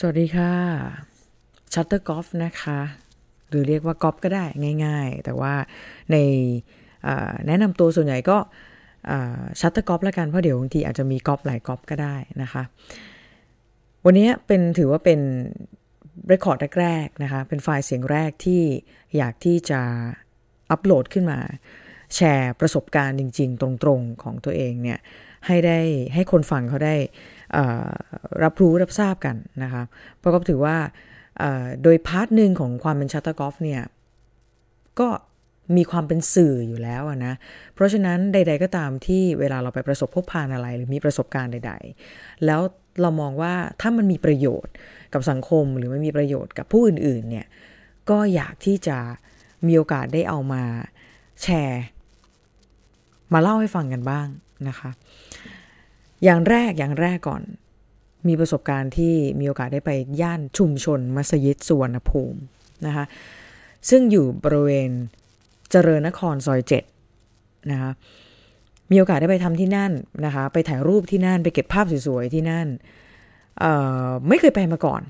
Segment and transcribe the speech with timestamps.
[0.00, 0.52] สวัสดีค่ะ
[1.74, 2.80] ชัตเตอร์กอล์ฟนะคะ
[3.48, 4.44] หรือเรียกว่ากอล์ฟก็ได้
[4.84, 5.54] ง่าย ๆ แต่ว่า
[6.12, 6.16] ใน
[7.46, 8.38] แนะนำตัวส่วนใหญ่ก็
[9.60, 12.62] ชัตเตอร์กอล์ฟละกัน เพราะเดี๋ยวบางทีอาจจะมีกอล์ฟหลายกอล์ฟก็ได้นะคะ
[14.04, 15.20] วันนี้เป็นถือว่าเป็น
[16.28, 18.62] record แรกๆนะคะ เป็นไฟล์เสียงแรกที่
[19.16, 19.80] อยากที่จะ
[20.70, 21.38] อัปโหลดขึ้นมา
[22.14, 23.68] แชร์ประสบการณ์จริง ๆ ตร
[23.98, 24.98] งๆของตัวเองเนี่ย
[25.46, 25.80] ให้ได้
[26.14, 26.96] ให้คนฟังเขาได้
[28.44, 29.82] รับรู้รับทราบกันนะคะ
[30.18, 30.76] เพราะก็ถือว่า
[31.82, 33.82] โดย part หนึ่งของความเป็นชัตเตอร์กอล์ฟเนี่ย
[35.00, 35.08] ก็
[35.76, 37.34] มีความเป็นสื่ออยู่แล้วนะ
[37.74, 41.72] เพราะฉะนั้นใด ๆ ก็ตามที่เวลาเราไปประสบพบผ่านอะไร หรือมีประสบการณ์ใด
[42.08, 42.60] ๆ แล้ว
[43.00, 44.74] เรามองว่าถ้ามันมีประโยชน์
[45.12, 47.46] กับสังคมหรือมันมีประโยชน์กับผู้อื่น ๆ เนี่ย
[48.10, 48.98] ก็อยากที่จะ
[49.66, 50.62] มีโอกาสได้เอามา
[51.42, 51.82] แชร์
[53.32, 54.26] มาเล่าให้ฟังกันบ้าง
[54.68, 54.90] นะคะ
[56.24, 57.42] อย่างแรกอย่างแรกก่อน
[58.28, 62.38] มีประสบการณ์ที่มีโอกาสได้ไปย่านชุมชนมัสยิดสุวรรณภูมิ
[62.86, 63.04] นะคะ
[63.90, 64.90] ซึ่งอยู่บริเวณ
[65.70, 66.84] เจริญนครซอยเจ็ด
[67.70, 67.90] นะคะ
[68.90, 69.92] มีโอกาสได้ไปทำที่นั่น
[70.24, 72.66] นะคะไปถ่ายรูปที่นั่นไปเก็บภาพสวยๆที่นั่น
[74.28, 75.02] ไม่เคยไปมาก่อน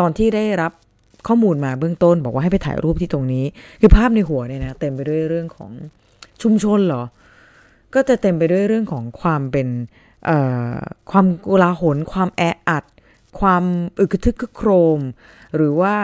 [0.00, 0.72] ตอนที่ได้รับ
[1.28, 3.44] ข้อมูลมาเบื้องต้น บอกว่าให้ไปถ่ายรูปที่ตรงนี้
[3.80, 5.70] คือภาพในหัวเนี่ยนะเต็มไปด้วยเรื่องของ
[6.42, 7.02] ชุมชนเหรอ
[7.94, 9.68] ก็จะเต็มไปด้วยเรื่องของความเป็น
[11.10, 12.84] ความกุลาหลความแออัด
[13.40, 13.64] ความ
[14.00, 15.00] อึกทึกโครม
[15.56, 15.96] หรือว่า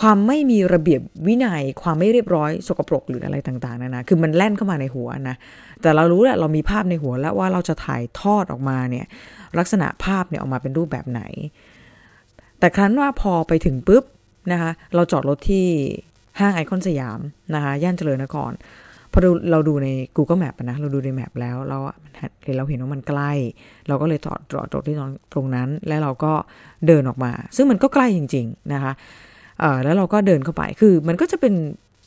[0.00, 5.36] ความไม่มีระเบียบวินัย ความไม่เรียบร้อย สกปรกหรืออะไรต่างๆนะนะคือมันแล่นเข้ามาในหัวนะ
[5.82, 9.06] แต่เรารู้แหละเรามีภาพในหัวแล้วว่าเราจะถ่ายทอดออกมาเนี่ย
[9.58, 11.22] ลักษณะภาพเนี่ยออกมาเป็นรูปแบบไหน
[12.58, 14.04] แต่ครั้นว่าพอไปถึงปุ๊บ
[14.52, 15.66] นะคะเราจอดรถที่
[16.40, 17.20] ห้างไอคอนสยาม
[17.54, 18.52] นะคะย่านเจริญนคร
[19.16, 19.20] พอ
[19.50, 21.78] เราดูใน Google Map นะ เราดูในแมปแล้วเรา
[22.56, 23.30] เราเห็นว่ามันใกล้
[23.88, 24.96] เราก็เลยจอดจอดรถที่
[25.34, 26.32] ตรงนั้น แล้วเราก็
[26.86, 28.92] เดินออกมา ซึ่งมันก็ใกล้จริง ๆ นะคะ
[29.84, 31.54] แล้วเราก็เดินเข้าไป คือมันก็จะเป็น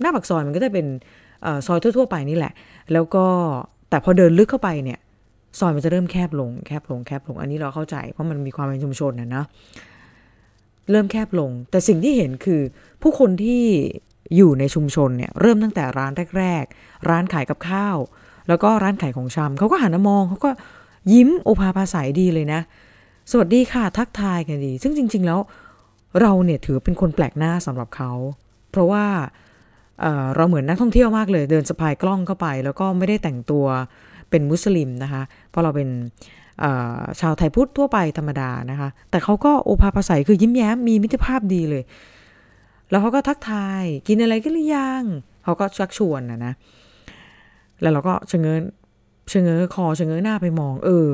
[0.00, 0.86] หน้าปากซอยมันก็จะเป็น
[1.66, 2.52] ซอยทั่ว ๆ ไปนี่แหละ
[2.92, 3.24] แล้วก็
[3.90, 4.98] แต่พอเดินลึกเข้าไปเนี่ย
[5.58, 9.44] ซอยมันจะเริ่มแคบลง แคบลง แคบลง อันนี้เราเข้าใจ เพราะมันมีความเป็นชุมชนนะนะ
[10.90, 12.60] เริ่มแคบลง แต่สิ่งที่เห็นคือ
[13.02, 13.64] ผู้คนที่
[14.36, 17.96] อยู่ในชุมชนเนี่ยเริ่มตั้งแต่ร้านแรก ๆ ร้านขายกับข้าว
[18.48, 20.50] แล้วก็ร้านขายของชำเขาก็หันมามองเขาก็
[21.12, 22.60] ยิ้มโอภาภาษาดีเลยนะ
[23.30, 25.40] สวัสดีค่ะทักทายกันดี ซึ่งจริง ๆ แล้ว
[26.20, 28.12] เราเนี่ยถือเป็นคนแปลกหน้าสำหรับเขา
[28.70, 29.04] เพราะว่า
[30.00, 33.66] เเราเหมือนนักท่องเที่ยวมากเลย เดินสะพายกล้องเข้าไป แล้วก็ไม่ได้แต่งตัว
[34.30, 35.88] เป็นมุสลิมนะคะ เพราะเราเป็น
[37.20, 41.82] ชาวไทยพุทธทั่วไปธรรมดานะคะ แต่เขาก็โอภาภาษาคือยิ้มแย้มมีมิตรภาพดีเลย
[42.90, 45.02] แล้วเขาก็ทักทายกินอะไรกันหรือยัง
[45.44, 46.52] เขาก็ชักชวนนะนะ
[47.80, 48.56] แล้วเราก็ชะเง้อ
[49.32, 51.10] ชะเง้อคอชะเง้อหน้าไปมอง เออ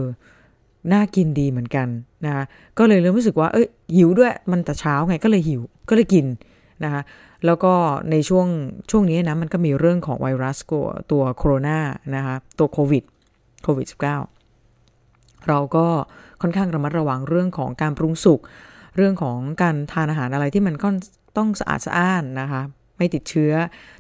[0.93, 1.89] น่ากินดีเหมือนกัน
[2.25, 2.45] นะคะ
[2.79, 6.27] ก็เลยเริ่มรู้สึกว่าเอ้ยหิวด้วยมันแต่เช้าไงก็เลยหิวก็เลยกิน
[6.85, 7.03] นะคะ
[7.47, 7.73] แล้วก็
[8.11, 8.47] ในช่วง
[8.91, 10.57] ช่วงนี้นะมันก็มีเรื่องของไวรัส
[11.13, 11.79] ตัวโคโรนา
[12.17, 13.05] นะคะตัวโควิด
[13.63, 15.87] โควิด -19 เราก็
[16.43, 18.41] ค่อนข้างระมัดระวังเรื่องของการปรุงสุก
[18.97, 20.97] เรื่องของการทานอาหารอะไรที่มันค่อน
[21.37, 22.63] ต้องสะอาดสะอ้านนะคะ
[22.99, 23.53] ไม่ติดเชื้อ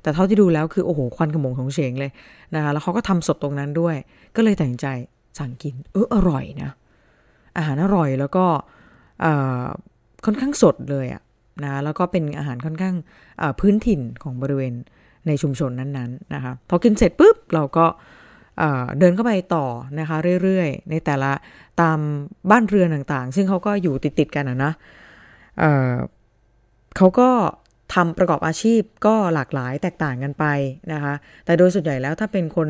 [0.02, 2.10] แต่เท่าที่ดูแล้วคือโอ้โหควันขมงของเฉงเลย
[2.54, 3.96] นะคะแล้วเขาก็ทำสดตรงนั้นด้วย
[4.36, 4.86] ก็เลยตัดสินใจ
[5.38, 6.70] สั่งกินเอออร่อยนะ
[7.56, 8.44] อาหารอร่อยแล้วก็
[10.24, 11.22] ค่อนข้างสดเลยอะ
[11.64, 12.94] นะแล้วก็เป็นอาหารค่อนข้าง
[13.60, 14.74] พื้นถิ่นของบริเวณ
[15.26, 17.86] ในชุมชนนั้นๆนะคะพอกินเสร็จปุ๊บเราก็
[18.98, 19.66] เดินเข้าไปต่อ
[19.98, 21.32] นะคะเรื่อยๆ ในแต่ละ
[21.80, 21.98] ตาม
[22.50, 24.72] บ้านเรือนต่างๆ ซึ่งเขาก็อยู่ติดๆกันนะนะ
[26.96, 27.30] เขาก็
[27.94, 30.44] ทำประกอบอาชีพก็หลากหลายแตกต่างกันไป
[30.92, 31.14] นะคะ
[31.44, 32.68] แต่โดยส่วนใหญ่แล้วถ้าเป็นคน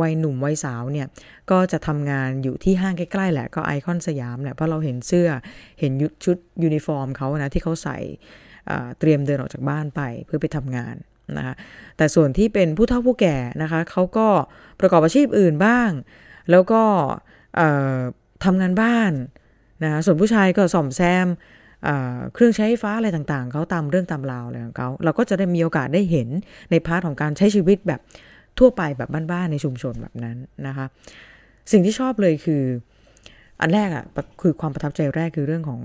[0.00, 1.06] วัยหนุ่มวัยสาวเนี่ย
[1.50, 5.28] ก็จะทำงานอยู่ที่ห้างใกล้ๆแหละก็ไอคอนสยามแหละ เพราะเราเห็นเสื้อ
[5.80, 5.92] เห็น
[6.24, 7.98] ชุดยูนิฟอร์มเขานะที่เขาใส่
[8.98, 10.94] เตรียมเดินออกจากบ้านไปเพื่อไปทำงาน
[11.36, 11.54] นะคะ
[11.96, 14.28] แต่ส่วนที่เป็นผู้เฒ่าผู้แก่นะคะเขาก็
[14.80, 15.90] ประกอบอาชีพอื่นบ้าง
[16.50, 16.82] แล้วก็
[18.44, 19.12] ทำงานบ้าน
[19.82, 21.26] นะคะส่วนผู้ชายก็ซ่อมแซม
[22.34, 26.28] เครื่องใช้ไฟฟ้าอะไรต่างๆเขาตามเรื่องตามราวอะไรของเขาเราก็จะได้มีโอกาสได้เห็น
[26.70, 28.00] ใน part ของการใช้ชีวิตแบบ
[28.58, 30.36] ทั่วไปแบบบ้านๆในชุมชนแบบนั้น
[30.66, 30.86] นะคะ
[31.72, 32.62] สิ่งที่ชอบเลยคือ
[33.60, 34.04] อันแรกอะค่ะ
[34.42, 35.80] คือความประทับใจแรกคือเรื่องของ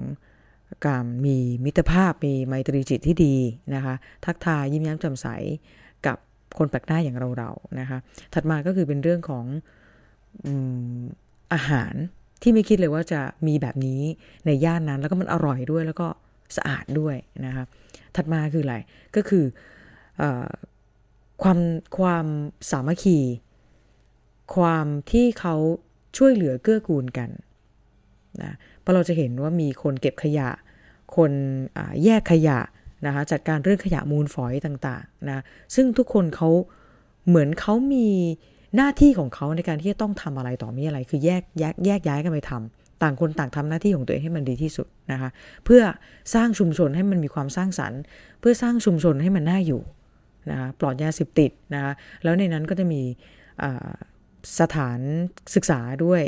[0.87, 3.35] การมีมิตรภาพมีไมตรีจิตที่ดี
[3.75, 5.27] นะคะ ทักทายยิ้มแย้มแจ่มใส
[6.05, 6.17] กับ
[6.57, 7.97] คนแปลกหน้าอย่างเราๆนะคะ
[8.33, 9.45] ถัดมาก็คือเป็นเรื่องของ
[11.53, 11.93] อาหาร
[12.41, 14.01] ที่ไม่คิดเลยว่าจะมีแบบนี้
[14.45, 16.07] ในย่านนั้น แล้วก็มันอร่อยด้วยแล้วก็
[16.57, 17.15] สะอาดด้วย
[17.45, 17.63] นะคะ
[18.15, 18.75] ถัดมาคืออะไร
[19.15, 19.45] ก็คือ
[20.21, 20.23] อ
[21.43, 21.59] ความ
[21.99, 22.25] ความ
[22.71, 23.19] สามัคคี
[24.55, 25.55] ความที่เขา
[26.17, 27.29] ช่วยเหลือเกื้อกูลกัน
[28.41, 30.49] นะเพราะเราจะเห็นว่ามีคนเก็บขยะ
[31.15, 31.31] คน
[32.03, 32.59] แยกขยะ
[33.05, 35.43] นะคะจัดการเรื่องขยะมูลฝอยต่างๆนะ
[35.75, 36.49] ซึ่งทุกคนเขา
[37.27, 38.07] เหมือนเขามี
[38.75, 45.29] หน้าที่ของเขาในการที่จะต้องทำอะไรต่อมีอะไร คือแยกแยกแยกย้ายกันไปทำต่างคนต่างทำหน้าที่ของตัวเองให้มันดีที่สุดนะคะ
[45.65, 45.81] เพื่อ
[46.33, 48.01] สร้างชุมชนให้มันมีความสร้างสรรค์
[48.39, 49.81] เพื่อสร้างชุมชนให้มันน่าอยู่
[50.49, 51.93] นะคะปลอดยาเสพติดนะคะ
[52.23, 53.01] แล้วในนั้นก็จะมี
[54.59, 54.99] สถาน
[55.55, 56.23] ศึกษาด้วย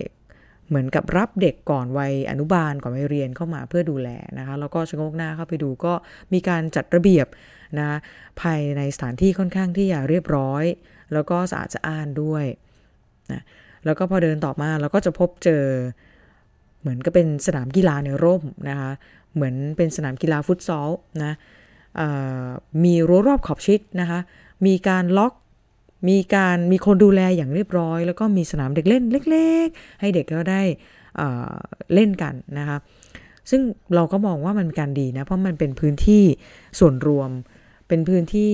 [0.67, 5.93] เหมือนกับรับเด็กก่อนวัยอนุบาลก่อนวัยเรียนเข้ามาเพื่อดูแลนะคะแล้วก็ชะงกหน้าเข้าไปดูก็
[6.33, 7.27] มีการจัดระเบียบ
[7.79, 7.97] นะ
[8.41, 10.63] ภายในสถานที่ค่อนข้างที่จะเรียบร้อย
[11.13, 12.45] แล้วก็สะอาดสะอ้านด้วย
[13.31, 13.41] นะ
[13.85, 15.63] แล้วก็พอเดินต่อมาเราก็จะพบเจอ
[16.81, 18.91] เหมือนก็เป็นสนามกีฬาในร่มนะคะ
[19.35, 20.89] เหมือนเป็นสนามกีฬาฟุตซอล
[21.23, 21.33] นะ
[22.83, 24.19] มีรั้วรอบขอบชิดนะคะ
[24.65, 25.33] มีการล็อก
[26.09, 30.61] มีการมีคนดูแลอย่างเรียบร้อย แล้วก็มีสนามเด็กเล่นเล็ก ๆ ให้เด็กก็ได้
[31.93, 32.77] เล่นกันนะคะ
[33.49, 33.61] ซึ่ง
[33.95, 36.23] เราก็มองว่ามันเป็นการดีนะเพราะมันเป็นพื้นที่
[36.79, 37.29] ส่วนรวม
[37.87, 38.53] เป็นพื้นที่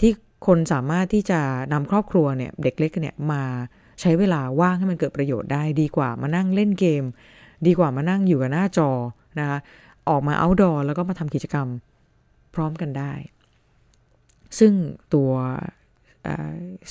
[0.00, 0.10] ที่
[0.46, 1.40] คนสามารถที่จะ
[1.72, 3.42] นำครอบครัวเนี่ยเด็กเล็กเนี่ยมา
[4.00, 7.04] ใช้เวลาว่างให้มันเกิดประโยชน์ได้ดีกว่ามานั่งเล่นเกม
[7.66, 8.90] ดีกว่ามานั่งอยู่กับหน้าจอ
[9.38, 9.58] นะคะ
[10.08, 11.68] ออกมาเอาดอร์แล้วก็มาทำกิจกรรม
[12.54, 13.12] พร้อมกันได้
[14.58, 14.72] ซึ่ง
[15.14, 15.30] ตัว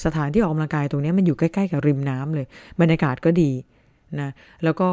[0.03, 2.47] สถานที่ออกกำลังกายตรงนี้มันอยู่ใกล้ ๆ กับริมน้ำเลย
[2.81, 3.51] บรรยากาศก็ดี
[4.19, 4.29] นะ
[4.63, 4.89] แล้วก็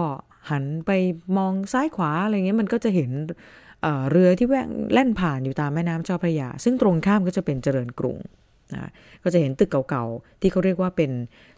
[0.50, 0.90] หันไป
[1.36, 3.10] มองซ้ายขวาอะไรเงี้ยมันก็จะเห็น
[3.82, 8.16] เเรือที่แว่งแล่นผ่านอยู่ตามแม่น้ำเจ้าพระยา ซึ่งตรงข้ามก็จะเป็นเจริญกรุง
[8.72, 8.90] นะ
[9.22, 11.10] ก็จะเห็นตึกเก่าๆ ที่เขาเรียกว่าเป็น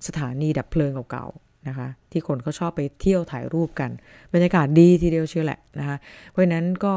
[0.06, 3.90] สถานีดับเพลิงเก่าๆนะคะ ที่คนเขาชอบไปเที่ยวถ่ายรูปกัน
[4.32, 5.96] บรรยากาศดีทีเดียวเชียวแหละนะคะ
[6.30, 6.94] เพราะนั้นก็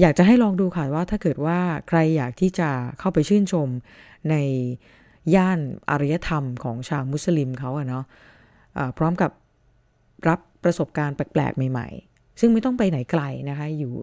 [0.00, 1.58] อยากจะให้ลองดูค่ะว่าถ้าเกิดว่า
[1.88, 3.68] ใครอยากที่จะเข้าไปชื่นชม
[4.30, 4.36] ใน
[5.34, 5.60] ย่าน
[5.90, 9.30] อารยธรรมของชาวมุสลิมเขาอะเนาะะพร้อมกับ
[10.28, 13.94] รับประสบการณ์แปลกๆ ใหม่ๆ ซึ่งไม่ต้องไปไหนไกลนะคะ อยู่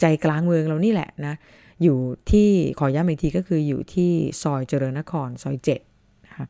[0.00, 1.34] ใจกลางเมืองเรานี่แหละนะ
[1.82, 1.98] อยู่
[2.30, 2.48] ที่
[2.78, 4.10] ขอย้ำอีกทีก็คืออยู่ที่
[4.42, 5.80] ซอยเจริญนครซอยเจ็ด
[6.26, 6.46] นะคะ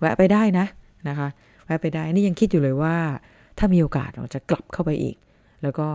[0.00, 0.66] แวะไปได้นะ
[1.08, 1.28] นะคะ
[1.64, 2.96] แวะไปได้นี่ยังคิดอยู่เลยว่า
[3.58, 5.16] ถ้ามีโอกาสเราจะกลับเข้าไปอีก
[5.62, 5.88] แล้วก็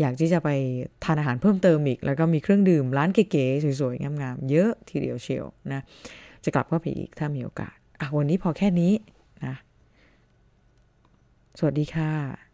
[0.00, 0.48] อยากที่จะไป
[1.04, 5.80] ทานอาหารเพิ่มเติมอีก แล้วก็มีเครื่องดื่มร้านเก๋ๆสวยๆงามๆเยอะทีเดียวเชียวนะ
[6.44, 8.92] จะกลับเข้าไปอีกถ้ามีโอกาสอะวันนี้พอแค่นี้
[9.46, 9.54] นะ
[11.58, 12.45] สวัสดีค่ะ